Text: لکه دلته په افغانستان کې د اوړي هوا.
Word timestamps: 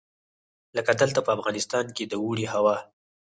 لکه 0.75 0.91
دلته 1.01 1.19
په 1.25 1.31
افغانستان 1.37 1.85
کې 1.95 2.03
د 2.07 2.13
اوړي 2.23 2.45
هوا. 2.53 2.75